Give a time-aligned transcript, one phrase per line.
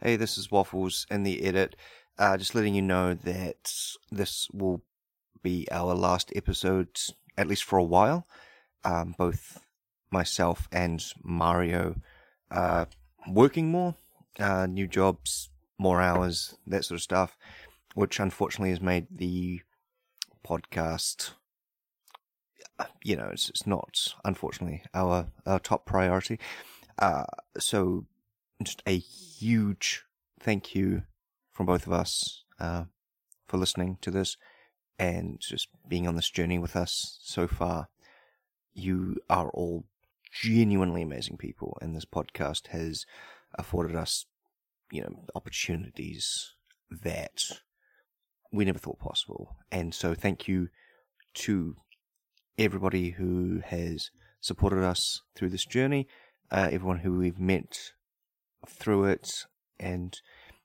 [0.00, 1.74] Hey, this is Waffles in the edit.
[2.16, 3.72] Uh, just letting you know that
[4.12, 4.80] this will
[5.42, 7.00] be our last episode,
[7.36, 8.24] at least for a while.
[8.84, 9.60] Um, both
[10.12, 11.96] myself and Mario
[12.52, 12.84] uh,
[13.26, 13.96] working more,
[14.38, 17.36] uh, new jobs, more hours, that sort of stuff,
[17.96, 19.62] which unfortunately has made the
[20.46, 21.32] podcast.
[23.02, 26.38] You know, it's, it's not unfortunately our our top priority.
[27.00, 27.24] Uh,
[27.58, 28.06] so,
[28.62, 30.04] just a huge
[30.40, 31.02] thank you
[31.52, 32.84] from both of us uh,
[33.46, 34.36] for listening to this
[34.98, 37.88] and just being on this journey with us so far.
[38.74, 39.84] You are all
[40.32, 43.06] genuinely amazing people, and this podcast has
[43.54, 44.26] afforded us,
[44.90, 46.54] you know, opportunities
[46.90, 47.42] that
[48.52, 49.56] we never thought possible.
[49.70, 50.68] And so, thank you
[51.34, 51.76] to
[52.56, 56.08] everybody who has supported us through this journey,
[56.50, 57.92] uh, everyone who we've met
[58.68, 59.28] through it,
[59.78, 60.20] and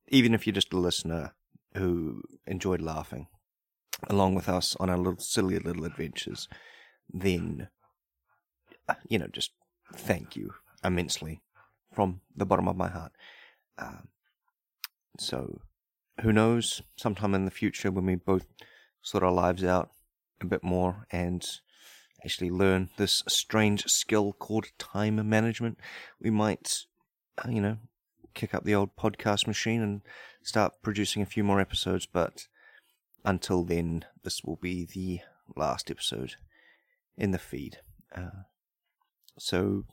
[0.07, 1.34] even if you're just a listener
[1.75, 3.28] who enjoyed laughing
[4.09, 6.47] along with us on our little silly little adventures,
[7.11, 7.69] then
[9.08, 9.52] you know, just
[9.94, 11.41] thank you immensely
[11.94, 13.11] from the bottom of my heart.
[13.78, 14.08] Um,
[15.19, 15.61] so,
[16.22, 16.81] who knows?
[16.95, 18.45] Sometime in the future, when we both
[19.02, 19.91] sort our lives out
[20.41, 21.45] a bit more and
[22.23, 25.78] actually learn this strange skill called time management,
[26.22, 26.85] we might,
[27.44, 27.78] uh, you know,
[28.34, 30.02] kick up the old podcast machine and
[30.42, 32.06] start producing a few more episodes.
[32.06, 32.48] But
[33.25, 35.22] until then, this will be the
[35.56, 36.36] last episode
[37.17, 37.78] in the feed.
[38.16, 38.44] Uh,
[39.38, 39.86] so,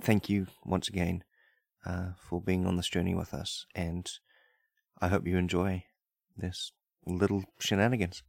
[0.00, 1.24] thank you once again
[1.84, 4.08] uh, for being on this journey with us, and
[5.00, 5.84] I hope you enjoy
[6.36, 6.72] this
[7.06, 8.22] little shenanigans.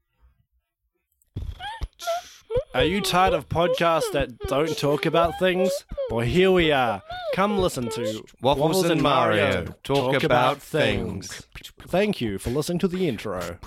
[2.75, 5.71] Are you tired of podcasts that don't talk about things?
[6.11, 7.01] Well, here we are.
[7.33, 11.47] Come listen to Waffles and Mario talk about things.
[11.87, 13.57] Thank you for listening to the intro.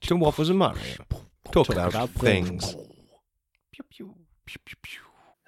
[0.00, 0.82] To Waffles and Mario.
[1.52, 2.74] Talk, about, about things.
[2.74, 2.88] things.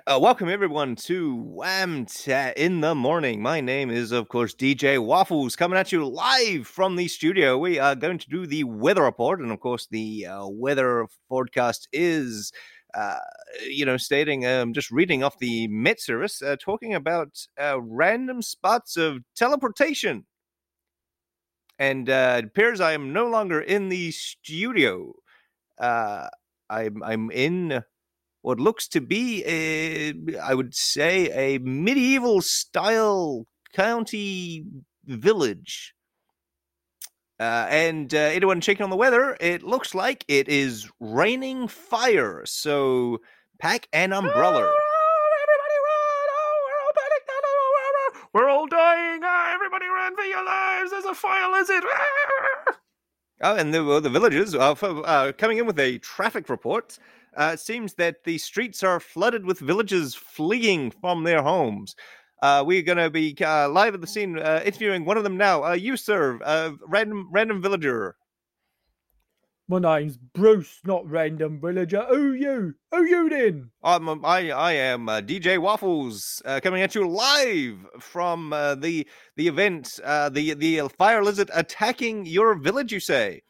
[0.06, 3.42] Uh, welcome everyone to Wham Chat in the morning.
[3.42, 7.58] My name is, of course, DJ Waffles, coming at you live from the studio.
[7.58, 11.86] We are going to do the weather report, and of course, the uh, weather forecast
[11.92, 12.50] is,
[12.94, 13.18] uh,
[13.68, 18.42] you know, stating, um, just reading off the Met Service, uh, talking about uh, random
[18.42, 20.26] spots of teleportation.
[21.78, 25.14] And uh, it appears I am no longer in the studio.
[25.78, 26.28] Uh,
[26.68, 27.82] I'm I'm in
[28.42, 34.64] what looks to be a, I would say, a medieval style county
[35.04, 35.94] village.
[37.40, 42.42] Uh, and uh, anyone checking on the weather, it looks like it is raining fire.
[42.44, 43.22] So
[43.58, 44.58] pack an umbrella.
[44.58, 46.28] Everybody run!
[46.36, 48.30] Oh, we're all panicked!
[48.34, 49.20] We're all dying.
[49.24, 50.90] Ah, everybody run for your lives.
[50.90, 51.82] There's a fire lizard.
[51.90, 52.74] Ah!
[53.42, 56.98] Oh, and the, well, the villagers are uh, coming in with a traffic report.
[57.34, 61.96] Uh, it seems that the streets are flooded with villagers fleeing from their homes.
[62.42, 65.36] Uh, we're going to be uh, live at the scene, uh, interviewing one of them
[65.36, 65.62] now.
[65.62, 68.16] Uh, you, sir, uh, random random villager.
[69.70, 72.04] My name's Bruce, not random villager.
[72.08, 72.74] Who you?
[72.90, 73.70] Who you then?
[73.84, 79.06] Um, I I am uh, DJ Waffles, uh, coming at you live from uh, the
[79.36, 82.90] the event, uh, the the fire lizard attacking your village.
[82.90, 83.42] You say?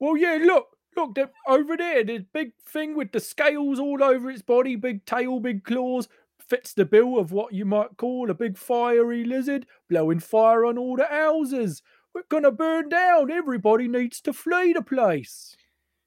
[0.00, 1.16] Well, yeah, look, look,
[1.46, 5.62] over there, this big thing with the scales all over its body, big tail, big
[5.62, 6.08] claws,
[6.48, 10.78] fits the bill of what you might call a big fiery lizard, blowing fire on
[10.78, 11.82] all the houses.
[12.14, 13.30] We're gonna burn down.
[13.30, 15.56] Everybody needs to flee the place.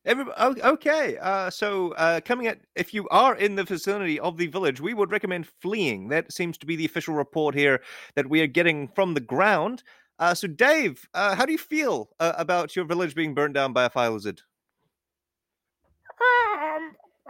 [0.05, 4.47] Every, okay, uh, so uh, coming at if you are in the vicinity of the
[4.47, 6.07] village, we would recommend fleeing.
[6.07, 7.81] That seems to be the official report here
[8.15, 9.83] that we are getting from the ground.
[10.17, 13.73] Uh, so, Dave, uh, how do you feel uh, about your village being burnt down
[13.73, 14.41] by a fire lizard?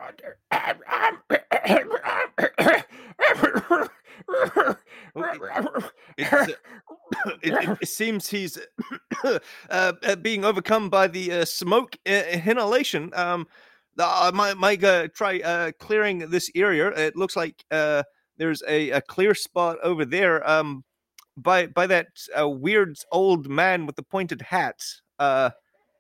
[0.08, 0.22] It's,
[0.52, 2.48] uh,
[6.18, 6.58] it,
[7.42, 8.58] it, it seems he's
[9.24, 9.40] uh,
[9.70, 13.12] uh, being overcome by the uh, smoke uh, inhalation.
[13.16, 13.48] Um,
[13.98, 16.88] I might, might uh, try uh, clearing this area.
[16.90, 18.04] It looks like uh,
[18.38, 20.84] there's a, a clear spot over there um,
[21.36, 22.08] by by that
[22.40, 24.82] uh, weird old man with the pointed hat.
[25.18, 25.50] Uh,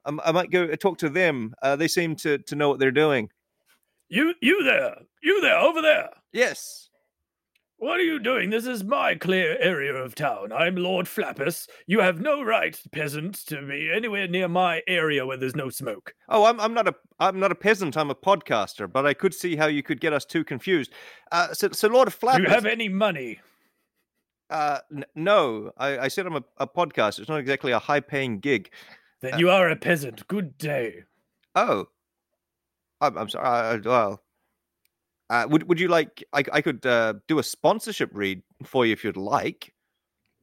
[0.06, 1.53] I, I might go talk to them.
[1.62, 3.30] Uh, they seem to, to know what they're doing.
[4.07, 6.09] You, you there, you there, over there.
[6.33, 6.88] Yes.
[7.81, 8.50] What are you doing?
[8.50, 10.52] This is my clear area of town.
[10.52, 11.66] I'm Lord Flappus.
[11.88, 16.14] You have no right, peasant, to be anywhere near my area where there's no smoke.
[16.28, 17.96] Oh, I'm I'm not a I'm not a peasant.
[17.96, 18.92] I'm a podcaster.
[18.92, 20.92] But I could see how you could get us too confused.
[21.31, 22.38] Uh, so, so Lord Flappus.
[22.38, 23.40] Do you have any money?
[24.50, 27.20] Uh, n- no, I, I said I'm a, a podcast.
[27.20, 28.72] It's not exactly a high paying gig.
[29.22, 30.28] Then Uh, you are a peasant.
[30.28, 31.04] Good day.
[31.56, 31.86] Oh,
[33.00, 33.48] I'm, I'm sorry.
[33.48, 34.22] I, I- well,
[35.30, 36.24] uh, would would you like?
[36.34, 39.74] I, I could uh, do a sponsorship read for you if you'd like.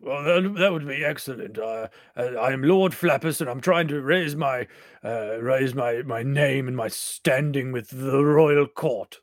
[0.01, 1.59] Well, that, that would be excellent.
[1.59, 4.67] Uh, uh, I am Lord Flappus, and I'm trying to raise my
[5.03, 9.19] uh, raise my, my name and my standing with the royal court.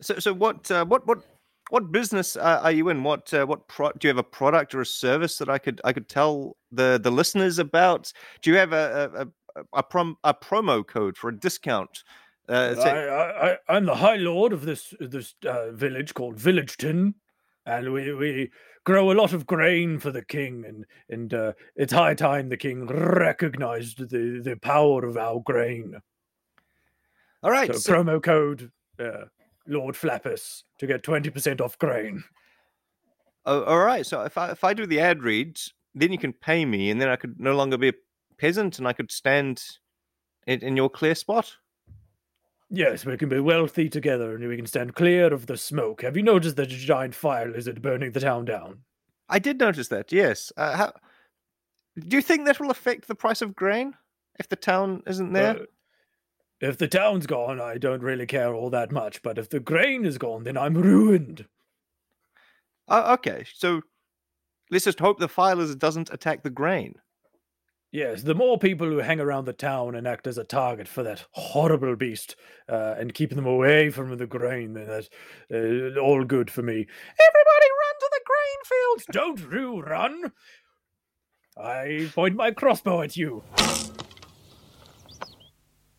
[0.00, 1.20] So, so what uh, what what
[1.70, 3.04] what business uh, are you in?
[3.04, 5.80] What uh, what pro- do you have a product or a service that I could
[5.84, 8.12] I could tell the the listeners about?
[8.42, 12.02] Do you have a a, a, a, prom- a promo code for a discount?
[12.48, 17.14] Uh, I, I, I, I'm the High Lord of this this uh, village called Villageton,
[17.64, 18.50] and we, we
[18.84, 22.56] grow a lot of grain for the king, and and uh, it's high time the
[22.56, 25.96] king recognized the, the power of our grain.
[27.42, 27.72] all right.
[27.72, 28.70] So, so- promo code
[29.00, 29.24] uh,
[29.66, 32.22] Lord Flappus to get twenty percent off grain.
[33.44, 34.06] Oh, all right.
[34.06, 37.00] So if I if I do the ad reads, then you can pay me, and
[37.00, 37.94] then I could no longer be a
[38.38, 39.62] peasant, and I could stand
[40.46, 41.52] in, in your clear spot.
[42.68, 46.02] Yes, we can be wealthy together, and we can stand clear of the smoke.
[46.02, 48.80] Have you noticed the giant fire lizard burning the town down?
[49.28, 50.10] I did notice that.
[50.10, 50.52] Yes.
[50.56, 50.92] Uh, how,
[51.98, 53.94] do you think that will affect the price of grain
[54.38, 55.56] if the town isn't there?
[55.56, 55.64] Uh,
[56.60, 59.22] if the town's gone, I don't really care all that much.
[59.22, 61.46] But if the grain is gone, then I'm ruined.
[62.88, 63.44] Oh, okay.
[63.54, 63.82] So
[64.70, 66.96] let's just hope the fire lizard doesn't attack the grain.
[67.96, 71.02] Yes, the more people who hang around the town and act as a target for
[71.02, 72.36] that horrible beast
[72.68, 75.08] uh, and keep them away from the grain, that's
[75.50, 76.74] uh, all good for me.
[76.74, 79.06] Everybody run to the grain fields!
[79.12, 80.32] Don't you run!
[81.56, 83.42] I point my crossbow at you.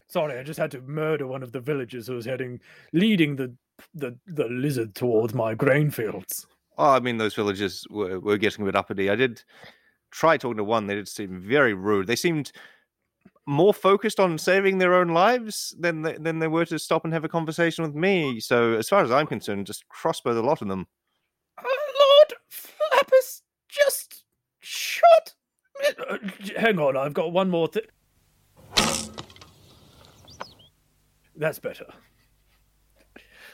[0.06, 2.60] Sorry, I just had to murder one of the villagers who was heading,
[2.94, 3.56] leading the
[3.96, 6.46] the, the lizard towards my grain fields.
[6.78, 9.10] Oh, I mean, those villagers were, were getting a bit uppity.
[9.10, 9.44] I did
[10.18, 10.88] try talking to one.
[10.88, 12.08] They did seem very rude.
[12.08, 12.52] They seemed
[13.46, 17.14] more focused on saving their own lives than they, than they were to stop and
[17.14, 18.40] have a conversation with me.
[18.40, 20.88] So, as far as I'm concerned, just crossbow the lot of them.
[21.58, 21.64] Uh,
[22.00, 24.24] Lord Flappus, just
[24.60, 25.36] shut.
[26.10, 26.18] Uh,
[26.58, 27.84] hang on, I've got one more thing.
[31.36, 31.86] That's better.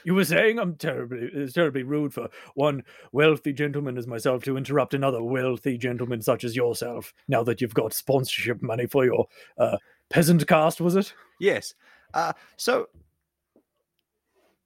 [0.04, 4.56] You were saying I'm terribly, it's terribly rude for one wealthy gentleman as myself to
[4.56, 7.14] interrupt another wealthy gentleman such as yourself.
[7.26, 9.26] Now that you've got sponsorship money for your
[9.58, 9.78] uh,
[10.10, 11.14] peasant cast, was it?
[11.40, 11.74] Yes.
[12.12, 12.88] Uh, so,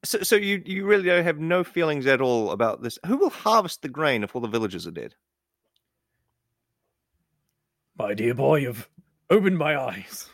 [0.04, 2.98] so, so you you really don't have no feelings at all about this.
[3.06, 5.14] Who will harvest the grain if all the villagers are dead?
[7.96, 8.88] My dear boy, you've
[9.30, 10.28] opened my eyes.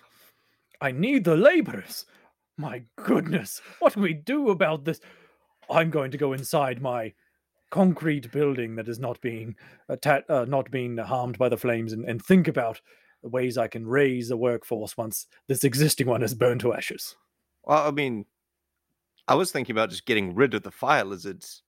[0.81, 2.05] I need the laborers.
[2.57, 5.01] My goodness, what do we do about this?
[5.71, 7.15] I'm going to go inside my
[7.71, 9.57] concrete building that is not being
[9.89, 12.81] atta- uh, not being harmed by the flames and, and think about
[13.23, 17.17] the ways I can raise a workforce once this existing one is burned to ashes.
[17.65, 18.27] Well, I mean,
[19.27, 21.63] I was thinking about just getting rid of the fire lizards,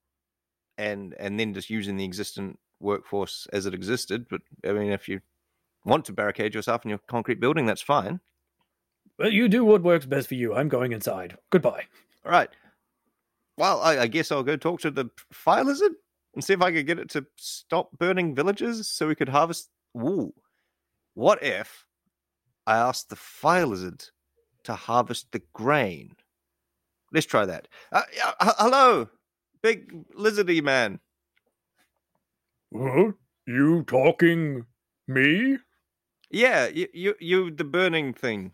[0.79, 4.27] and and then just using the existing workforce as it existed.
[4.29, 5.21] But I mean, if you
[5.85, 8.21] want to barricade yourself in your concrete building, that's fine.
[9.19, 10.55] Well, you do what works best for you.
[10.55, 11.37] I'm going inside.
[11.51, 11.85] Goodbye.
[12.25, 12.51] All right.
[13.57, 15.93] Well, I, I guess I'll go talk to the fire lizard
[16.35, 19.71] and see if I could get it to stop burning villages so we could harvest.
[19.97, 20.35] Ooh,
[21.15, 21.87] what if
[22.67, 24.05] I asked the fire lizard
[24.65, 26.15] to harvest the grain?
[27.13, 27.69] Let's try that.
[27.93, 29.09] Uh, yeah, h- hello,
[29.63, 31.01] big lizardy man.
[32.71, 33.15] Well,
[33.47, 34.67] you talking
[35.09, 35.57] me?
[36.31, 38.53] Yeah, you, you, you, the burning thing.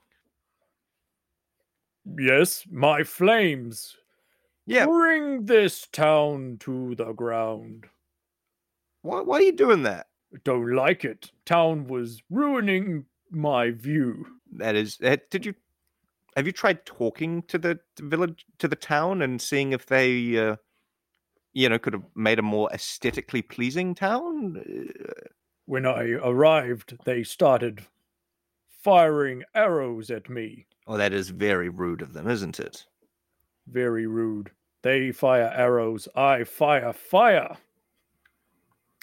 [2.19, 3.97] Yes, my flames.
[4.67, 4.87] Yeah.
[4.87, 7.87] Bring this town to the ground.
[9.03, 10.07] Why, why are you doing that?
[10.45, 11.31] Don't like it.
[11.45, 14.27] Town was ruining my view.
[14.53, 14.99] That is.
[15.03, 15.55] uh, Did you?
[16.37, 20.57] Have you tried talking to the village, to the town, and seeing if they, uh,
[21.53, 24.65] you know, could have made a more aesthetically pleasing town?
[25.67, 27.83] When I arrived, they started
[28.83, 30.67] firing arrows at me.
[30.87, 32.85] Oh, that is very rude of them, isn't it?
[33.69, 34.51] Very rude.
[34.83, 37.57] They fire arrows, I fire fire.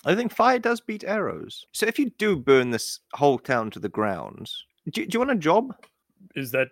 [0.05, 1.65] I think fire does beat arrows.
[1.71, 4.49] So if you do burn this whole town to the ground,
[4.91, 5.73] do, do you want a job?
[6.35, 6.69] Is that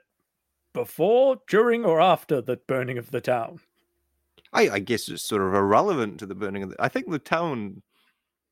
[0.74, 3.60] before, during, or after the burning of the town?
[4.54, 6.76] I, I guess it's sort of irrelevant to the burning of the.
[6.80, 7.82] I think the town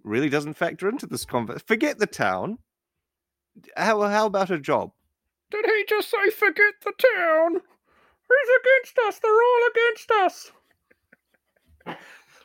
[0.03, 1.65] really doesn't factor into this conversation.
[1.67, 2.57] Forget the town.
[3.77, 4.91] How how about a job?
[5.51, 7.53] Did he just say forget the town?
[7.53, 9.19] He's against us.
[9.19, 10.51] They're all against us.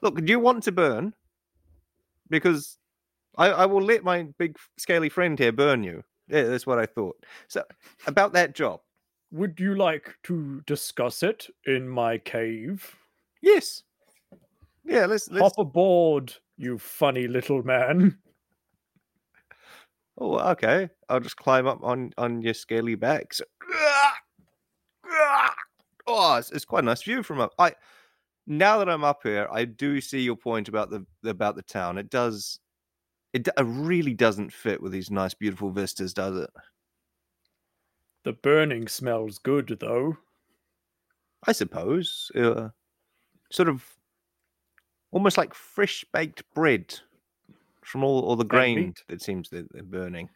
[0.03, 1.15] Look, do you want to burn?
[2.29, 2.79] Because
[3.37, 6.05] I, I will let my big scaly friend here burn you.
[6.29, 7.25] Yeah, that's what I thought.
[7.49, 7.65] So
[8.07, 8.81] about that job.
[9.33, 12.97] Would you like to discuss it in my cave?
[13.41, 13.85] Yes.
[14.85, 18.19] Yeah, let's let's Hop aboard, you funny little man.
[20.21, 20.91] Oh, okay.
[21.09, 23.33] I'll just climb up on on your scaly back.
[23.33, 23.45] So,
[26.07, 27.53] oh, it's, it's quite a nice view from up.
[27.59, 27.73] I
[28.47, 31.97] now that I'm up here, I do see your point about the about the town.
[31.99, 32.59] It does,
[33.33, 36.51] it, it really doesn't fit with these nice, beautiful vistas, does it?
[38.25, 40.19] The burning smells good, though.
[41.47, 42.31] I suppose.
[42.35, 42.69] Uh,
[43.51, 43.85] sort of,
[45.13, 46.99] almost like fresh baked bread
[47.91, 50.29] from all all the grain that seems that they're burning.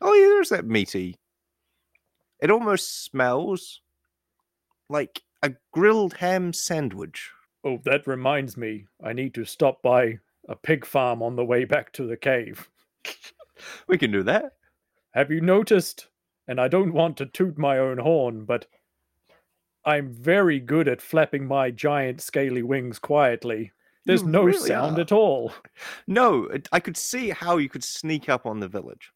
[0.00, 1.16] Oh yeah, there's that meaty.
[2.40, 3.80] It almost smells
[4.88, 7.30] like a grilled ham sandwich.
[7.64, 8.86] Oh, that reminds me.
[9.02, 10.18] I need to stop by
[10.48, 12.68] a pig farm on the way back to the cave.
[13.86, 14.54] We can do that.
[15.12, 16.08] Have you noticed?
[16.48, 18.66] And I don't want to toot my own horn, but
[19.84, 23.70] I'm very good at flapping my giant scaly wings quietly.
[24.04, 25.02] There's You no really sound are.
[25.02, 25.52] at all.
[26.06, 29.12] No, I could see how you could sneak up on the village.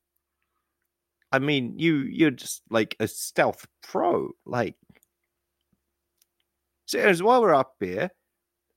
[1.33, 4.31] I mean, you you're just like a stealth pro.
[4.45, 4.77] Like,
[6.87, 8.11] so as while we're up here,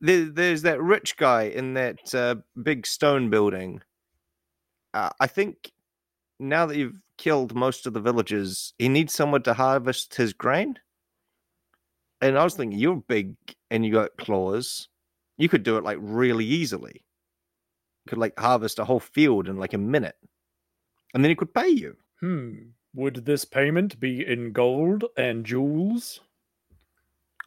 [0.02, 3.82] there, there's that rich guy in that uh, big stone building.
[4.94, 5.72] Uh, I think
[6.40, 10.80] now that you've killed most of the villagers, he needs someone to harvest his grain.
[12.22, 13.36] And I was thinking, you're big
[13.70, 14.90] and you got claws.
[15.40, 17.04] You could do it like really easily
[18.06, 20.16] You could like harvest a whole field in like a minute
[21.14, 22.54] and then he could pay you Hmm.
[22.96, 26.20] Would this payment be in gold and jewels?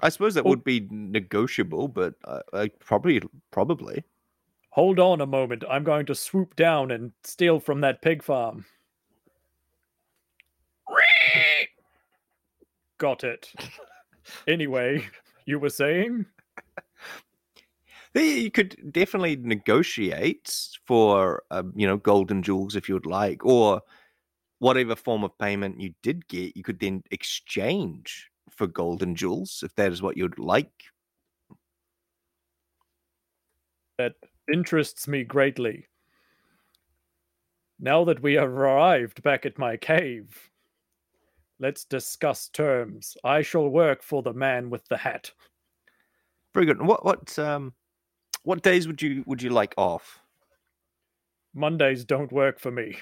[0.01, 0.49] i suppose that Oh.
[0.49, 3.23] would be negotiable but uh, uh, probably
[3.53, 4.03] probably
[4.75, 5.65] Hold on a moment.
[5.69, 8.65] I'm going to swoop down and steal from that pig farm.
[12.99, 13.53] Got it.
[14.49, 15.05] Anyway,
[15.45, 16.25] you were saying?
[18.14, 20.54] You could definitely negotiate
[20.87, 23.81] for uh, you know golden jewels if you would like or
[24.59, 29.75] whatever form of payment you did get you could then exchange for golden jewels if
[29.75, 30.85] that is what you'd like
[33.99, 34.14] That
[34.52, 35.87] interests me greatly.
[37.78, 40.50] Now that we have arrived back at my cave,
[41.59, 43.16] let's discuss terms.
[43.25, 45.33] I shall work for the man with the hat.
[46.54, 47.73] very good what what um
[48.43, 50.23] what days would you would you like off
[51.55, 52.99] Mondays don't work for me.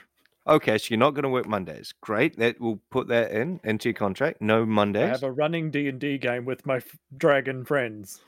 [0.47, 1.95] Okay, so you're not going to work Mondays.
[2.01, 2.37] Great.
[2.39, 4.41] That we'll put that in into your contract.
[4.41, 5.03] No Mondays.
[5.03, 8.21] I have a running D&D game with my f- dragon friends.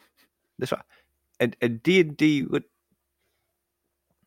[0.59, 0.83] That's right.
[1.40, 2.64] And a D and D would.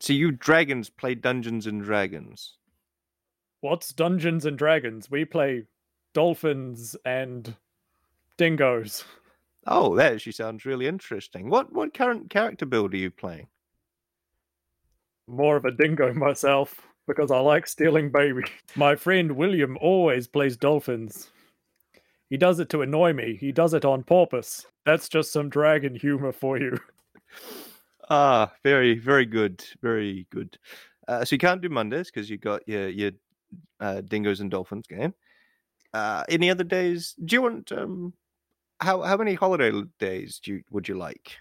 [0.00, 2.58] So you dragons play Dungeons and Dragons.
[3.62, 5.10] What's Dungeons and Dragons?
[5.10, 5.64] We play
[6.12, 7.54] dolphins and
[8.36, 9.04] dingoes.
[9.66, 11.50] Oh, that actually sounds really interesting.
[11.50, 13.48] What what current character build are you playing?
[15.26, 18.50] More of a dingo myself because I like stealing babies.
[18.76, 21.30] My friend William always plays dolphins.
[22.30, 23.36] He does it to annoy me.
[23.36, 24.66] He does it on purpose.
[24.84, 26.78] That's just some dragon humor for you.
[28.08, 30.56] Ah, very very good, very good.
[31.08, 33.10] Uh, so you can't do Mondays because you got your your
[33.80, 35.12] uh, dingoes and dolphins game.
[35.92, 37.14] Uh, any other days?
[37.24, 38.12] Do you want um?
[38.80, 41.36] How how many holiday days do you would you like?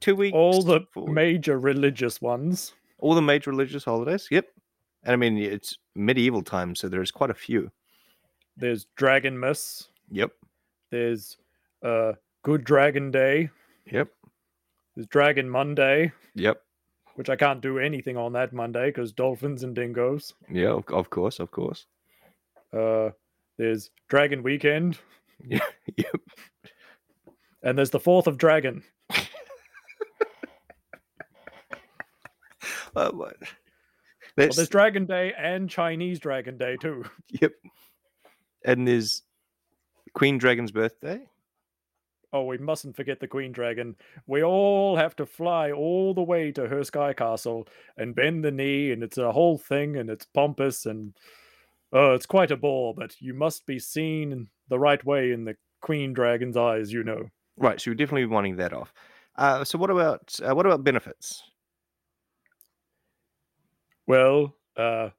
[0.00, 0.34] Two weeks.
[0.34, 2.74] All the four- major religious ones.
[2.98, 4.28] all the major religious holidays.
[4.30, 4.46] Yep.
[5.04, 7.70] And I mean, it's medieval times, so there's quite a few.
[8.56, 9.88] There's Dragonmas.
[10.10, 10.32] Yep.
[10.90, 11.36] There's
[11.82, 12.12] uh
[12.42, 13.50] Good Dragon Day.
[13.90, 14.08] Yep.
[14.94, 16.60] There's Dragon Monday, Yep.
[17.16, 20.32] which I can't do anything on that Monday because dolphins and dingoes.
[20.50, 20.80] Yeah.
[20.88, 21.38] Of, course.
[21.38, 21.86] Of course.
[22.72, 23.10] Uh,
[23.58, 24.98] there's Dragon Weekend.
[25.96, 26.20] Yep.
[27.62, 28.82] and there's the Fourth of Dragon.
[32.96, 33.36] Uh, what?
[34.38, 37.04] Well, there's Dragon Day and Chinese Dragon Day too.
[37.28, 37.52] yep.
[38.64, 39.22] And there's
[40.14, 41.20] Queen Dragon's birthday.
[42.32, 43.96] Oh, we mustn't forget the Queen Dragon.
[44.26, 48.50] We all have to fly all the way to her sky castle and bend the
[48.50, 51.14] knee, and it's a whole thing, and it's pompous, and
[51.92, 52.94] oh, it's quite a bore.
[52.94, 57.04] But you must be seen in the right way in the Queen Dragon's eyes, you
[57.04, 57.28] know.
[57.56, 57.80] Right.
[57.80, 58.92] So you're definitely wanting that off.
[59.36, 61.42] Uh, so what about uh, what about benefits?
[64.06, 65.10] Well, uh,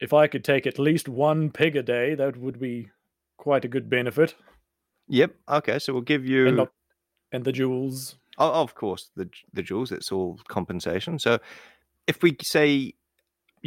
[0.00, 2.88] if I could take at least one pig a day, that would be
[3.36, 4.34] quite a good benefit.
[5.08, 5.34] Yep.
[5.48, 5.78] Okay.
[5.78, 6.48] So we'll give you.
[6.48, 6.66] And, the,
[7.32, 8.16] and the jewels.
[8.38, 9.92] Oh, of course, the the jewels.
[9.92, 11.18] It's all compensation.
[11.18, 11.38] So
[12.06, 12.94] if we say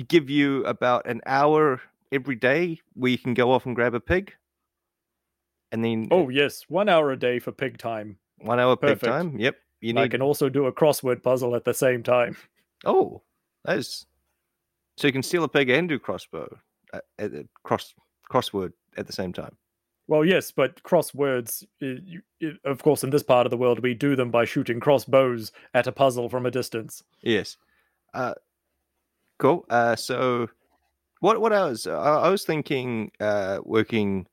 [0.08, 4.34] give you about an hour every day we can go off and grab a pig,
[5.72, 8.18] and then Oh yes, one hour a day for pig time.
[8.40, 9.38] one hour pig time.
[9.40, 12.38] Yep, you I can also do a crossword puzzle at the same time.
[12.86, 13.22] Oh,
[13.66, 14.06] that's
[14.98, 16.58] so you can steal a pig and do crossbow,
[16.94, 17.94] uh, uh, uh, cross
[18.32, 19.56] crossword at the same time.
[20.08, 21.66] Well, yes, but crosswords,
[22.64, 25.86] of course, in this part of the world, we do them by shooting crossbows at
[25.86, 27.04] a puzzle from a distance.
[27.22, 27.58] Yes.
[28.14, 28.34] Uh,
[29.38, 29.66] cool.
[29.70, 30.48] Uh, so
[31.20, 31.88] what what hours?
[31.88, 34.28] I, I was thinking uh, working,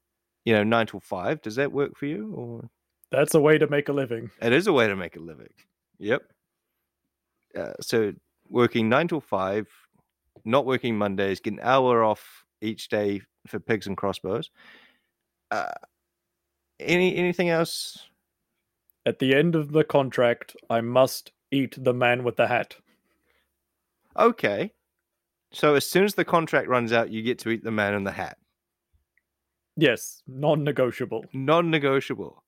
[0.45, 1.43] you know, nine till five.
[1.43, 2.33] Does that work for you?
[2.35, 2.71] Or
[3.11, 4.31] That's a way to make a living.
[4.41, 5.49] it is a way to make a living.
[5.99, 6.23] Yep.
[7.57, 8.13] Uh, so
[8.49, 9.69] working nine till five,
[10.45, 14.51] not working Mondays, get an hour off each day for pigs and crossbows.
[15.51, 15.71] Uh,
[16.81, 17.99] any anything else?
[19.07, 22.75] At the end of the contract, I must eat the man with the hat.
[24.19, 24.73] Okay.
[25.53, 28.03] So as soon as the contract runs out, you get to eat the man in
[28.05, 28.39] the hat.
[29.77, 31.25] Yes, non negotiable.
[31.33, 32.43] non-negotiable.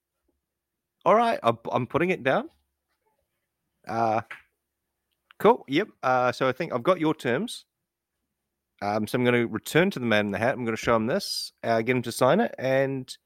[1.05, 2.49] All right, I'm, I'm putting it down.
[3.87, 4.21] Uh,
[5.39, 5.65] cool.
[5.69, 5.89] Yep.
[6.03, 7.65] Uh, so I think I've got your terms.
[8.83, 10.55] Um, so I'm going to return to the man in the hat.
[10.55, 13.17] I'm going to show him this, uh, get him to sign it, and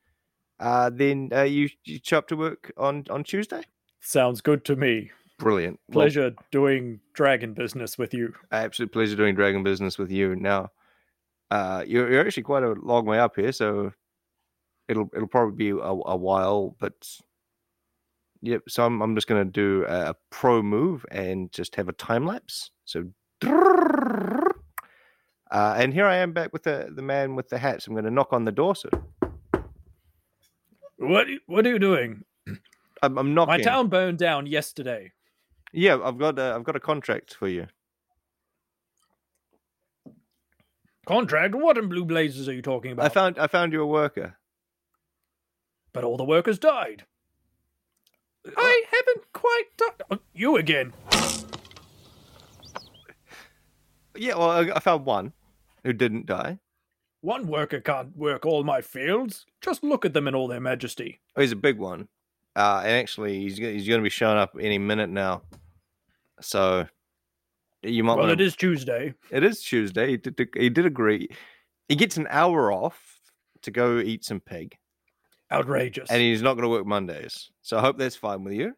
[0.60, 3.62] uh, then uh, you you show up to work on on Tuesday.
[4.00, 5.10] Sounds good to me.
[5.38, 5.80] Brilliant.
[5.88, 8.34] Well, Pleasure doing dragon business with you.
[8.52, 10.36] absolute pleasure doing dragon business with you.
[10.36, 10.68] Now,
[11.50, 13.92] uh, you're, you're actually quite a long way up here, so
[14.88, 16.76] it'll it'll probably be a, a while.
[16.78, 17.08] But
[18.40, 22.26] yep, so I'm I'm just gonna do a, pro move and just have a time
[22.26, 22.70] lapse.
[22.84, 23.10] So,
[25.50, 27.82] uh, and here I am back with the the man with the hat.
[27.82, 28.76] So I'm gonna knock on the door.
[28.76, 28.88] So
[30.98, 32.24] What What are you doing?
[33.02, 33.52] I'm, I'm knocking.
[33.52, 35.12] My town burned down yesterday.
[35.72, 37.66] Yeah, I've got a, I've got a contract for you.
[41.10, 41.56] Contract?
[41.56, 43.06] What in blue blazes are you talking about?
[43.06, 44.36] I found I found you a worker.
[45.92, 47.04] but all the workers died.
[48.56, 49.90] I haven't quite done.
[50.12, 50.92] Oh, you again.
[54.16, 55.32] Yeah, well, I, I found one
[55.84, 56.58] who didn't die.
[57.22, 59.46] One worker can't work all my fields.
[59.60, 61.20] Just look at them in all their majesty.
[61.36, 62.06] Oh, he's a big one.
[62.54, 65.42] Uh, and actually, he's go- he's going to be showing up any minute now.
[66.40, 66.86] So
[67.82, 68.14] you might.
[68.14, 69.14] Well, wanna, it is Tuesday.
[69.30, 70.10] It is Tuesday.
[70.10, 71.28] He did, he did agree.
[71.88, 73.20] He gets an hour off
[73.62, 74.76] to go eat some pig,
[75.52, 76.10] Outrageous.
[76.10, 77.50] and he's not going to work Mondays.
[77.62, 78.74] So I hope that's fine with you.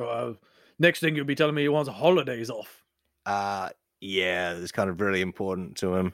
[0.00, 0.34] Uh,
[0.78, 2.84] next thing you'll be telling me he wants holidays off.
[3.26, 6.12] Uh yeah, it's kind of really important to him,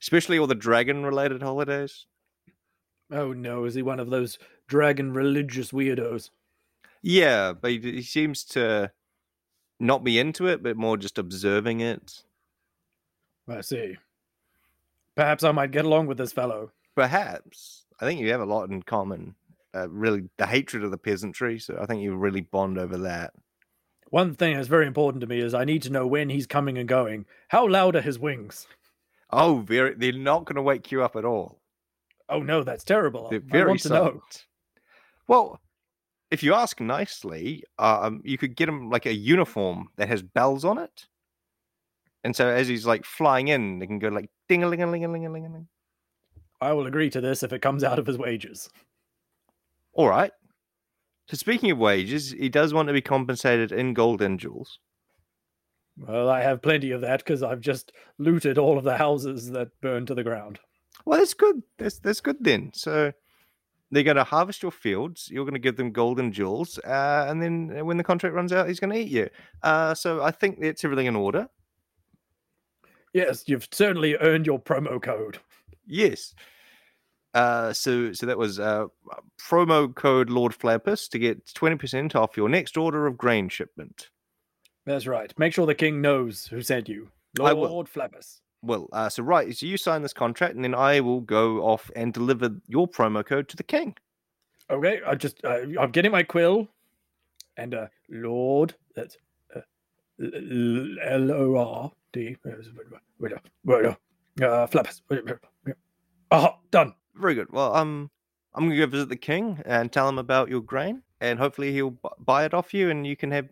[0.00, 2.06] especially all the dragon-related holidays.
[3.10, 6.30] Oh no, is he one of those dragon religious weirdos?
[7.02, 8.90] Yeah, but he, he seems to
[9.82, 12.22] not be into it, but more just observing it.
[13.48, 13.96] I see.
[15.16, 16.70] Perhaps I might get along with this fellow.
[16.94, 17.84] Perhaps.
[18.00, 19.34] I think you have a lot in common.
[19.74, 21.58] Uh, really, the hatred of the peasantry.
[21.58, 23.32] So I think you really bond over that.
[24.10, 26.76] One thing that's very important to me is I need to know when he's coming
[26.78, 27.24] and going.
[27.48, 28.66] How loud are his wings?
[29.30, 29.94] Oh, very.
[29.94, 31.58] They're not going to wake you up at all.
[32.28, 33.28] Oh no, that's terrible.
[33.30, 34.22] They're I very want to know.
[35.26, 35.60] Well,
[36.32, 40.64] if you ask nicely, um, you could get him like a uniform that has bells
[40.64, 41.06] on it.
[42.24, 44.90] And so as he's like flying in, they can go like ding a ling a
[44.90, 45.68] ling a ling a ling a ling.
[46.58, 48.70] I will agree to this if it comes out of his wages.
[49.92, 50.32] All right.
[51.28, 54.78] So speaking of wages, he does want to be compensated in gold and jewels.
[55.98, 59.78] Well, I have plenty of that because I've just looted all of the houses that
[59.82, 60.60] burned to the ground.
[61.04, 61.62] Well, that's good.
[61.76, 62.70] That's that's good then.
[62.72, 63.12] So
[63.92, 65.28] they're going to harvest your fields.
[65.30, 68.52] You're going to give them gold and jewels, uh, and then when the contract runs
[68.52, 69.28] out, he's going to eat you.
[69.62, 71.48] Uh, so I think that's everything in order.
[73.12, 75.38] Yes, you've certainly earned your promo code.
[75.86, 76.34] Yes.
[77.34, 78.86] Uh, so so that was uh,
[79.40, 84.10] promo code Lord Flappus to get twenty percent off your next order of grain shipment.
[84.84, 85.32] That's right.
[85.38, 87.08] Make sure the king knows who sent you.
[87.38, 87.88] Lord.
[87.88, 88.40] Flappus.
[88.62, 91.90] Well, uh, so right, so you sign this contract, and then I will go off
[91.96, 93.96] and deliver your promo code to the king.
[94.70, 96.68] Okay, I just uh, I'm getting my quill,
[97.56, 98.74] and uh, Lord.
[98.94, 99.16] That's
[99.56, 99.60] uh,
[100.20, 102.36] L O R D.
[104.40, 105.02] Uh, Flappus.
[106.30, 106.94] Aha, done.
[107.16, 107.52] Very good.
[107.52, 108.10] Well, um,
[108.54, 111.98] I'm gonna go visit the king and tell him about your grain, and hopefully he'll
[112.20, 113.48] buy it off you, and you can have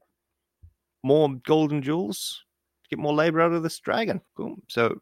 [1.03, 2.45] more gold and jewels.
[2.91, 4.21] Get more labor out of this dragon.
[4.37, 4.57] Cool.
[4.69, 5.01] So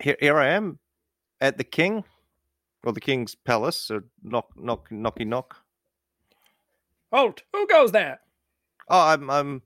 [0.00, 0.78] here, here I am
[1.40, 2.04] at the king,
[2.84, 3.76] or the king's palace.
[3.80, 5.56] So knock, knock, knocky, knock.
[7.12, 7.42] Halt!
[7.52, 8.20] Who goes there?
[8.88, 9.62] Oh, I'm, I'm,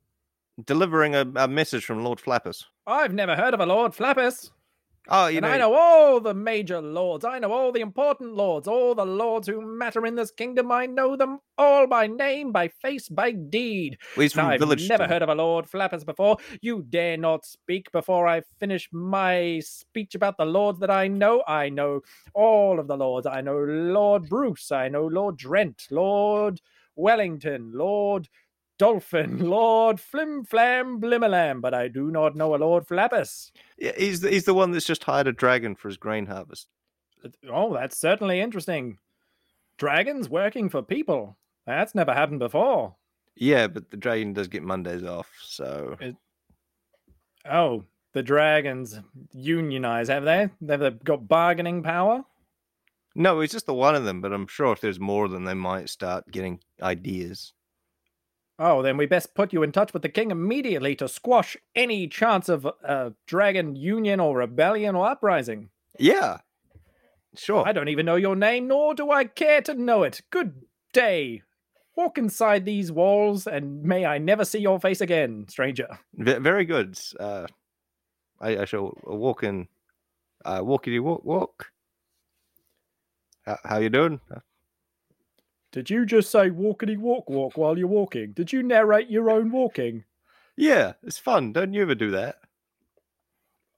[0.64, 2.66] delivering a, a message from Lord Flappers.
[2.86, 4.52] I've never heard of a Lord Flappers.
[5.08, 7.24] Oh, you and know, I know all the major lords.
[7.24, 10.70] I know all the important lords, all the lords who matter in this kingdom.
[10.70, 13.98] I know them all by name, by face, by deed.
[14.16, 14.88] well, he's from I've Village.
[14.88, 16.36] never heard of a Lord Flappers before.
[16.60, 21.42] You dare not speak before I finish my speech about the lords that I know.
[21.48, 23.26] I know all of the lords.
[23.26, 24.70] I know Lord Bruce.
[24.70, 26.60] I know Lord Drent, Lord
[26.94, 28.28] Wellington, Lord
[28.82, 33.52] Dolphin, Lord Flim Flam Blimalam, but I do not know a Lord Flappers.
[33.78, 36.66] Yeah, he's the, he's the one that's just hired a dragon for his grain harvest.
[37.24, 38.98] Uh, oh, that's certainly interesting.
[39.78, 41.38] Dragons working for people.
[41.64, 42.96] That's never happened before.
[43.36, 45.96] Yeah, but the dragon does get Mondays off, so
[47.48, 48.98] Oh, the dragons
[49.32, 50.50] unionize, have they?
[50.68, 52.24] Have they got bargaining power?
[53.14, 54.20] no, it's just the one of them.
[54.20, 57.52] But I'm sure if there's more, then they might start getting ideas.
[58.64, 62.06] Oh, then we best put you in touch with the king immediately to squash any
[62.06, 65.70] chance of a dragon union or rebellion or uprising.
[65.98, 66.38] Yeah,
[67.34, 67.66] sure.
[67.66, 70.22] I don't even know your name, nor do I care to know it.
[70.30, 71.42] Good day.
[71.96, 75.98] Walk inside these walls, and may I never see your face again, stranger.
[76.14, 76.96] V- very good.
[77.18, 77.48] Uh,
[78.40, 79.66] I, I shall walk in.
[80.44, 81.72] Uh, walkity walk walk.
[83.44, 84.20] How, how you doing?
[85.72, 88.32] Did you just say walkity walk walk while you're walking?
[88.32, 90.04] Did you narrate your own walking?
[90.54, 91.52] Yeah, it's fun.
[91.52, 92.36] Don't you ever do that?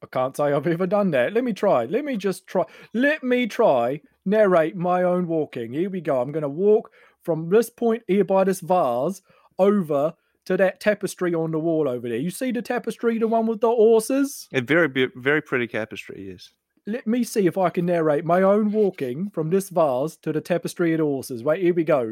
[0.02, 1.33] I can't say I've ever done that.
[1.33, 1.85] Let me try.
[1.85, 2.64] Let me just try.
[2.92, 5.72] Let me try narrate my own walking.
[5.72, 6.20] Here we go.
[6.20, 6.90] I'm going to walk
[7.22, 9.22] from this point here by this vase
[9.59, 10.14] over
[10.46, 12.18] to that tapestry on the wall over there.
[12.18, 14.48] You see the tapestry, the one with the horses?
[14.52, 16.28] A very very pretty tapestry.
[16.28, 16.50] Yes.
[16.87, 20.42] Let me see if I can narrate my own walking from this vase to the
[20.42, 21.42] tapestry of the horses.
[21.42, 22.11] Wait, here we go.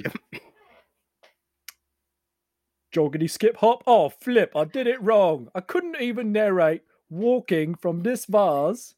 [2.94, 3.82] Joggity skip hop.
[3.86, 4.56] Oh, flip.
[4.56, 5.48] I did it wrong.
[5.54, 8.94] I couldn't even narrate walking from this vase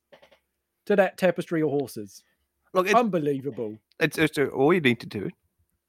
[0.86, 2.22] to that tapestry of horses.
[2.72, 3.78] Look, it's, Unbelievable.
[4.00, 5.30] it's, it's uh, all you need to do.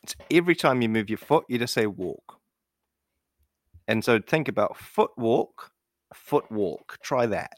[0.04, 2.40] It's every time you move your foot, you just say walk.
[3.88, 5.72] And so think about foot walk,
[6.14, 6.98] foot walk.
[7.02, 7.54] Try that.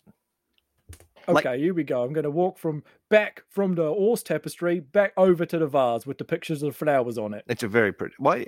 [1.27, 2.03] Like- Okay, here we go.
[2.03, 6.05] I'm going to walk from back from the horse tapestry back over to the vase
[6.05, 7.43] with the pictures of the flowers on it.
[7.47, 8.15] It's a very pretty.
[8.17, 8.47] Why?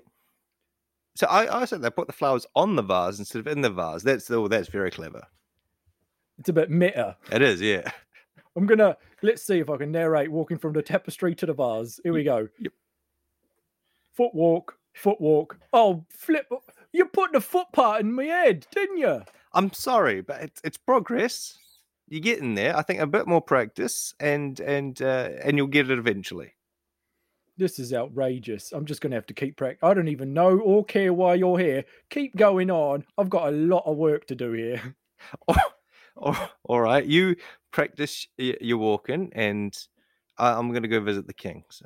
[1.15, 3.69] So I, I said they put the flowers on the vase instead of in the
[3.69, 4.03] vase.
[4.03, 5.27] That's oh, that's very clever.
[6.37, 7.17] It's a bit meta.
[7.31, 7.91] It is, yeah.
[8.55, 11.99] I'm gonna let's see if I can narrate walking from the tapestry to the vase.
[12.03, 12.47] Here we go.
[12.59, 12.71] Yep.
[14.15, 15.57] Foot walk, foot walk.
[15.73, 16.49] Oh, flip!
[16.93, 19.23] You put the foot part in my head, didn't you?
[19.53, 21.57] I'm sorry, but it's it's progress.
[22.09, 22.75] You're getting there.
[22.75, 26.55] I think a bit more practice, and and uh, and you'll get it eventually.
[27.57, 28.71] This is outrageous.
[28.71, 29.83] I'm just gonna have to keep practice.
[29.83, 31.85] I don't even know or care why you're here.
[32.09, 33.05] Keep going on.
[33.17, 34.95] I've got a lot of work to do here.
[36.21, 37.37] Oh, all right, you
[37.71, 39.73] practice your walking, and
[40.37, 41.63] I'm going to go visit the king.
[41.69, 41.85] So.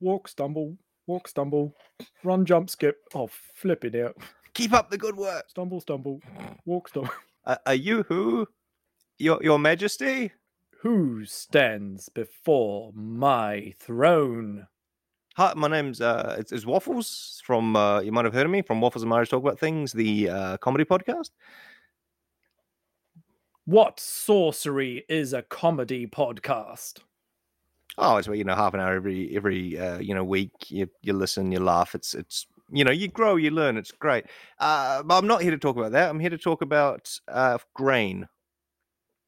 [0.00, 1.74] Walk, stumble, walk, stumble,
[2.22, 2.98] run, jump, skip.
[3.14, 4.16] Oh, flip it out.
[4.52, 5.48] Keep up the good work.
[5.48, 6.20] Stumble, stumble,
[6.66, 7.10] walk, stumble.
[7.46, 8.46] Uh, are you who?
[9.18, 10.32] Your Your Majesty?
[10.82, 14.66] Who stands before my throne?
[15.36, 17.76] Hi, my name's uh, it's, it's Waffles from.
[17.76, 20.28] Uh, you might have heard of me from Waffles and Mario Talk About Things, the
[20.28, 21.30] uh, comedy podcast.
[23.64, 26.98] What sorcery is a comedy podcast?
[27.96, 30.70] Oh, it's you know half an hour every every uh, you know week.
[30.70, 31.94] You you listen, you laugh.
[31.94, 33.78] It's it's you know you grow, you learn.
[33.78, 34.26] It's great.
[34.58, 36.10] Uh, but I'm not here to talk about that.
[36.10, 38.28] I'm here to talk about uh, grain.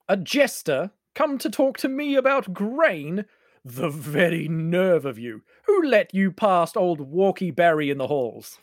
[0.08, 3.24] A jester come to talk to me about grain?
[3.64, 5.42] The very nerve of you.
[5.66, 8.58] Who let you past old Walkie Barry in the halls?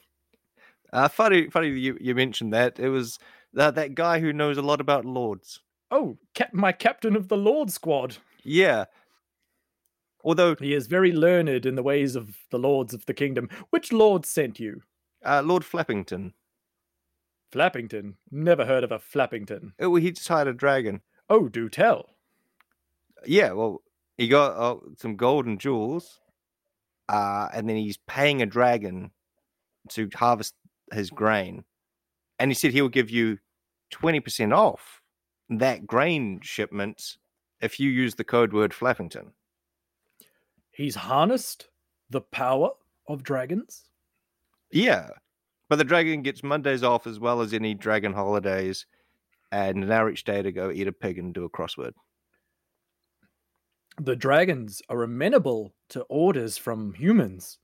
[0.91, 2.79] Uh, funny, funny you you mentioned that.
[2.79, 3.19] It was
[3.53, 5.59] that that guy who knows a lot about lords.
[5.91, 8.17] Oh, cap- my captain of the Lord Squad.
[8.43, 8.85] Yeah.
[10.23, 13.47] Although He is very learned in the ways of the lords of the kingdom.
[13.69, 14.81] Which lord sent you?
[15.23, 16.33] uh, Lord Flappington,
[17.51, 18.15] Flappington.
[18.31, 19.73] Never heard of a Flappington.
[19.79, 21.01] oh, he just hired a dragon.
[21.29, 22.09] Oh, do tell.
[23.25, 23.81] Yeah, well,
[24.17, 26.19] he got uh, some gold and jewels,
[27.09, 29.11] uh, and then he's paying a dragon
[29.89, 30.55] to harvest
[30.93, 31.63] his grain,
[32.39, 33.39] and he said he will give you
[33.89, 35.01] twenty percent off
[35.49, 37.17] that grain shipment
[37.61, 39.31] if you use the code word Flappington.
[40.71, 41.67] He's harnessed
[42.09, 42.71] the power
[43.07, 43.85] of dragons.
[44.71, 45.09] Yeah,
[45.69, 48.85] but the dragon gets Mondays off as well as any dragon holidays,
[49.51, 51.93] and an hour each day to go eat a pig and do a crossword.
[53.99, 57.59] The dragons are amenable to orders from humans.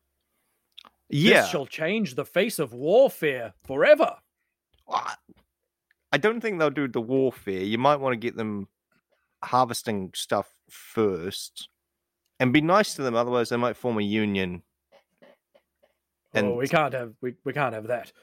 [1.09, 4.15] Yeah, This shall change the face of warfare forever.
[6.13, 7.61] I don't think they'll do the warfare.
[7.61, 8.67] You might want to get them
[9.43, 11.69] harvesting stuff first,
[12.39, 13.15] and be nice to them.
[13.15, 14.63] Otherwise, they might form a union.
[16.33, 18.13] And And we can't have we, we can't have that.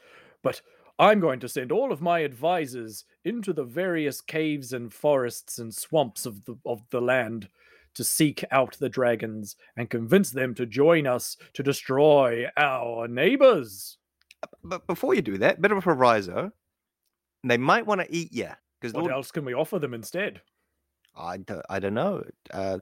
[0.41, 0.61] But
[0.99, 5.73] I'm going to send all of my advisors into the various caves and forests and
[5.73, 7.47] swamps of the of the land
[7.95, 13.97] to seek out the dragons and convince them to join us to destroy our neighbors.
[14.63, 16.51] but before you do that, bit of a proviso.
[17.43, 20.41] They might want to eat you because What else can we offer them instead?
[21.15, 22.23] I don't, I don't know.
[22.51, 22.79] Uh,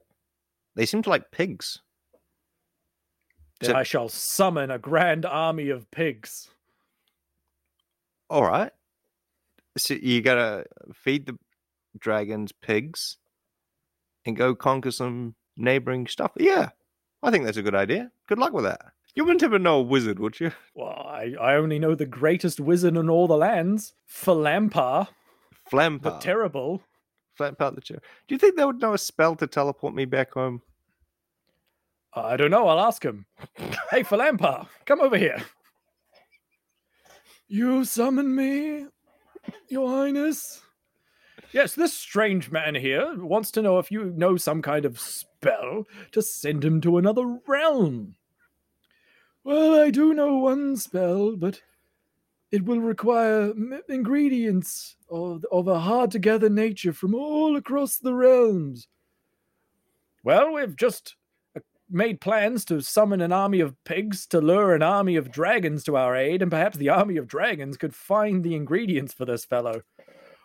[0.75, 1.79] they seem to like pigs.
[3.59, 6.49] Then So- I shall summon a grand army of pigs.
[8.29, 8.71] All right.
[9.77, 11.37] So you gotta feed the
[11.97, 13.17] dragons pigs
[14.25, 16.31] and go conquer some neighboring stuff.
[16.37, 16.69] Yeah,
[17.23, 18.11] I think that's a good idea.
[18.27, 18.81] Good luck with that.
[19.15, 20.51] You wouldn't ever know a wizard, would you?
[20.75, 25.07] Well, I, I only know the greatest wizard in all the lands, Phalampar,
[25.71, 26.83] the terrible.
[27.37, 27.99] Flampart the chair.
[28.27, 30.61] Do you think they would know a spell to teleport me back home?
[32.13, 32.67] I don't know.
[32.67, 33.25] I'll ask him.
[33.91, 35.43] hey, Phalampar, come over here.
[37.47, 38.87] You summon me,
[39.69, 40.61] Your Highness?
[41.53, 45.85] Yes, this strange man here wants to know if you know some kind of spell
[46.11, 48.15] to send him to another realm.
[49.45, 51.61] Well, I do know one spell, but
[52.51, 57.97] it will require m- ingredients of, of a hard to gather nature from all across
[57.97, 58.89] the realms.
[60.21, 61.15] Well, we've just
[61.89, 65.95] made plans to summon an army of pigs to lure an army of dragons to
[65.95, 69.81] our aid, and perhaps the army of dragons could find the ingredients for this fellow.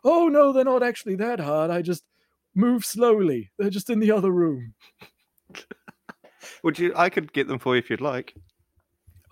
[0.04, 1.70] Oh, no, they're not actually that hard.
[1.70, 2.04] I just
[2.54, 3.50] move slowly.
[3.58, 4.74] They're just in the other room.
[6.62, 6.92] Would you?
[6.96, 8.34] I could get them for you if you'd like.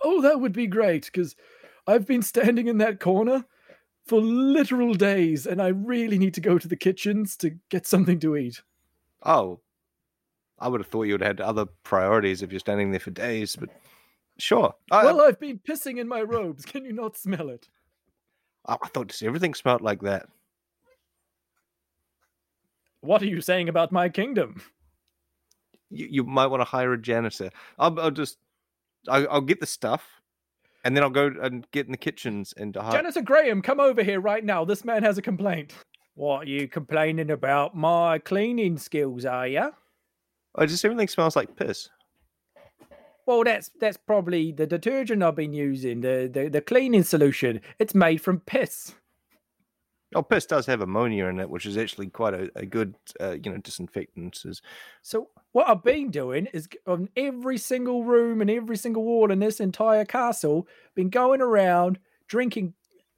[0.01, 1.35] Oh, that would be great, because
[1.87, 3.45] I've been standing in that corner
[4.07, 8.19] for literal days, and I really need to go to the kitchens to get something
[8.19, 8.61] to eat.
[9.23, 9.59] Oh,
[10.61, 13.09] I would have thought you would have had other priorities if you're standing there for
[13.09, 13.69] days, but
[14.37, 14.75] sure.
[14.91, 16.65] I, well, um, I've been pissing in my robes.
[16.65, 17.67] Can you not smell it?
[18.67, 20.27] I, I thought just everything smelled like that.
[23.01, 24.61] What are you saying about my kingdom?
[25.89, 27.49] You, you might want to hire a janitor.
[27.79, 28.37] I'll, I'll just,
[29.09, 30.07] I, I'll get the stuff,
[30.85, 32.91] and then I'll go and get in the kitchens and hire.
[32.91, 34.63] Janitor Graham, come over here right now.
[34.63, 35.73] This man has a complaint.
[36.13, 39.71] What, are you complaining about my cleaning skills, are you?
[40.55, 41.89] Oh, just everything smells like piss.
[43.25, 47.61] Well, that's that's probably the detergent I've been using, the, the, the cleaning solution.
[47.79, 48.95] It's made from piss.
[50.13, 53.37] Oh, piss does have ammonia in it, which is actually quite a, a good, uh,
[53.41, 54.43] you know, disinfectant.
[55.01, 59.39] So what I've been doing is on every single room and every single wall in
[59.39, 62.73] this entire castle, been going around drinking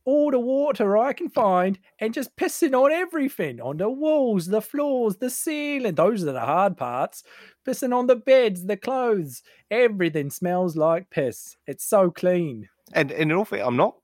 [0.05, 4.61] all the water I can find and just pissing on everything on the walls, the
[4.61, 5.95] floors, the ceiling.
[5.95, 7.23] Those are the hard parts.
[7.65, 9.41] Pissing on the beds, the clothes.
[9.71, 11.55] Everything smells like piss.
[11.67, 12.67] It's so clean.
[12.93, 13.95] and and in all fair, I'm not.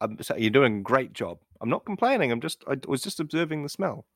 [0.00, 1.38] I'm so you're doing a great job.
[1.60, 2.32] I'm not complaining.
[2.32, 4.06] I'm just, I was just observing the smell.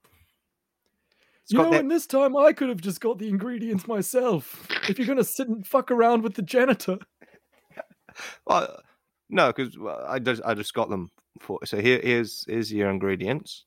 [1.43, 4.67] It's you know, that- and this time I could have just got the ingredients myself.
[4.89, 6.99] if you're gonna sit and fuck around with the janitor.
[8.47, 8.81] Well,
[9.29, 11.11] no, because I just, I just got them
[11.41, 11.65] for.
[11.65, 13.65] So here, here's, here's your ingredients.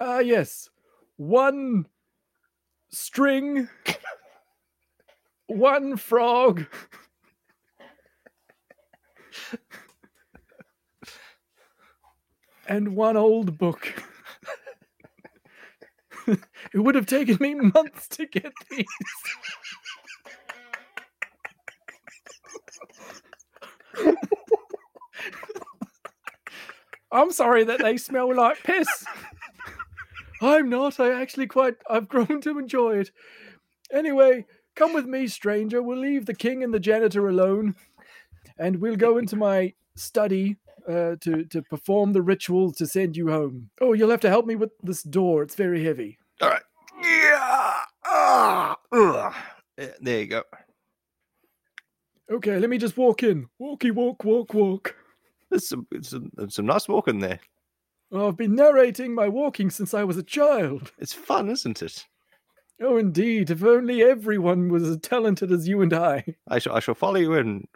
[0.00, 0.68] Ah, yes.
[1.16, 1.86] One
[2.90, 3.68] string,
[5.46, 6.66] one frog,
[12.68, 13.94] and one old book.
[16.74, 18.84] it would have taken me months to get these.
[27.10, 29.04] I'm sorry that they smell like piss.
[30.40, 31.00] I'm not.
[31.00, 31.76] I actually quite.
[31.88, 33.10] I've grown to enjoy it.
[33.92, 34.44] Anyway,
[34.76, 35.82] come with me, stranger.
[35.82, 37.74] We'll leave the king and the janitor alone,
[38.58, 40.56] and we'll go into my study
[40.88, 43.70] uh, to to perform the ritual to send you home.
[43.80, 45.42] Oh, you'll have to help me with this door.
[45.42, 46.18] It's very heavy.
[46.40, 46.62] All right.
[47.02, 47.80] Yeah.
[48.06, 48.76] Ah.
[48.92, 49.34] Ugh.
[50.00, 50.42] There you go.
[52.30, 53.46] Okay, let me just walk in.
[53.58, 54.94] Walkie, walk, walk, walk.
[55.50, 57.40] There's some, there's some, some nice walking there.
[58.12, 60.92] Oh, I've been narrating my walking since I was a child.
[60.98, 62.04] It's fun, isn't it?
[62.82, 63.50] Oh, indeed.
[63.50, 66.24] If only everyone was as talented as you and I.
[66.48, 67.66] I shall, I shall follow you in.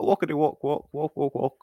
[0.00, 1.56] Walkity walk, walk, walk, walk, walk.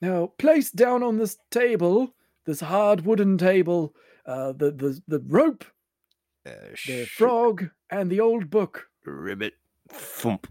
[0.00, 2.14] Now, place down on this table,
[2.46, 3.94] this hard wooden table,
[4.26, 5.64] uh, the, the, the rope,
[6.46, 6.52] Uh,
[6.86, 8.88] the frog, and the old book.
[9.06, 9.54] ribbit.
[9.90, 10.46] Thump.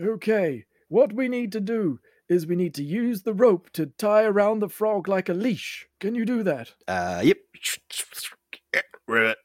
[0.00, 4.24] Okay, what we need to do is we need to use the rope to tie
[4.24, 5.86] around the frog like a leash.
[6.00, 6.72] Can you do that?
[6.86, 7.38] Uh, yep.
[9.08, 9.38] Ribbit.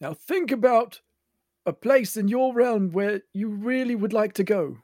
[0.00, 1.00] Now think about
[1.64, 4.78] a place in your realm where you really would like to go.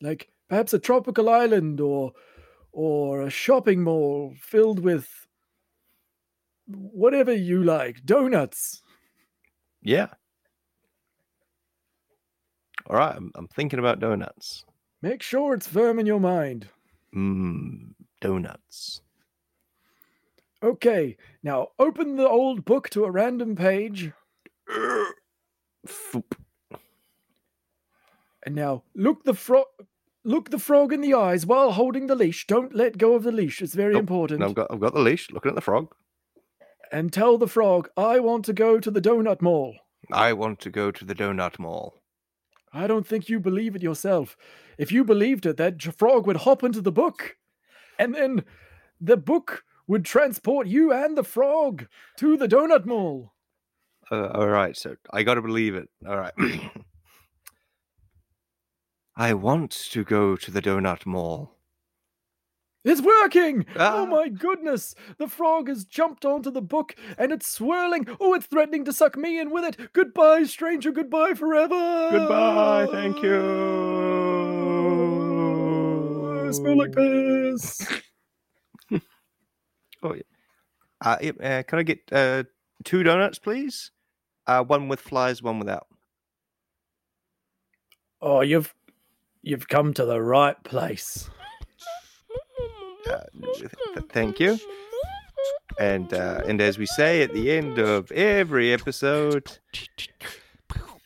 [0.00, 2.12] Like perhaps a tropical island or
[2.72, 5.08] or a shopping mall filled with
[6.66, 8.82] whatever you like, donuts.
[9.82, 10.08] Yeah.
[12.88, 14.64] All right, I'm, I'm thinking about donuts.
[15.02, 16.68] Make sure it's firm in your mind.
[17.14, 19.00] Mmm, donuts.
[20.62, 24.12] Okay, now open the old book to a random page
[25.86, 26.32] Foop.
[28.44, 29.66] and now look the frog
[30.24, 32.46] look the frog in the eyes while holding the leash.
[32.46, 33.62] Don't let go of the leash.
[33.62, 34.42] It's very Nope, important.
[34.42, 35.30] I've got I've got the leash.
[35.30, 35.94] Looking at the frog.
[36.90, 39.74] And tell the frog, I want to go to the donut mall.
[40.12, 41.94] I want to go to the donut mall.
[42.76, 44.36] I don't think you believe it yourself.
[44.76, 47.36] If you believed it, that frog would hop into the book.
[47.98, 48.44] And then
[49.00, 51.86] the book would transport you and the frog
[52.18, 53.32] to the donut mall.
[54.10, 55.88] Uh, all right, so I got to believe it.
[56.06, 56.34] All right.
[59.16, 61.55] I want to go to the donut mall.
[62.86, 63.66] It's working!
[63.76, 63.96] Ah.
[63.96, 64.94] Oh my goodness!
[65.18, 68.06] The frog has jumped onto the book and it's swirling.
[68.20, 69.92] Oh, it's threatening to suck me in with it.
[69.92, 70.92] Goodbye, stranger.
[70.92, 72.08] Goodbye forever.
[72.12, 72.86] Goodbye.
[72.92, 74.06] Thank you.
[76.46, 77.86] I smell like piss.
[80.02, 80.22] Oh, yeah.
[81.04, 82.44] Uh, uh, can I get uh,
[82.84, 83.90] two donuts, please?
[84.46, 85.86] Uh, one with flies, one without.
[88.20, 88.72] Oh, you've
[89.42, 91.28] you've come to the right place.
[93.10, 93.20] Uh,
[93.56, 94.58] th- th- thank you.
[95.78, 99.58] And uh, and as we say at the end of every episode,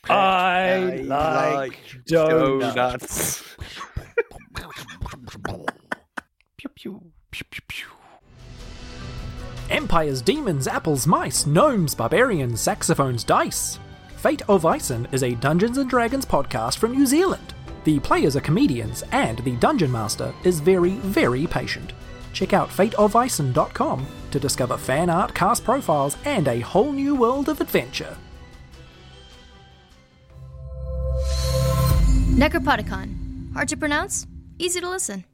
[0.09, 3.43] I, like, donuts.
[9.69, 13.79] Empires, demons, apples, mice, gnomes, barbarians, saxophones, dice.
[14.17, 17.53] Fate of Isen is a Dungeons and Dragons podcast from New Zealand.
[17.83, 21.93] The players are comedians, and the dungeon master is very, very patient.
[22.33, 27.59] Check out fateofisen.com to discover fan art, cast profiles, and a whole new world of
[27.59, 28.15] adventure.
[32.31, 33.53] Necropodicon.
[33.53, 34.25] Hard to pronounce,
[34.57, 35.25] easy to listen.